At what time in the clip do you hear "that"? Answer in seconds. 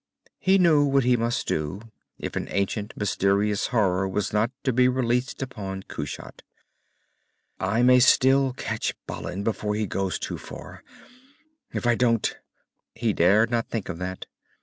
13.99-14.25